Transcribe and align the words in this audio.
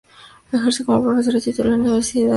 Ejerce 0.51 0.83
como 0.83 1.03
profesora 1.03 1.39
titular 1.39 1.73
de 1.73 1.77
la 1.77 1.83
Universidad 1.83 1.93
de 1.93 1.97
Barcelona. 1.97 2.29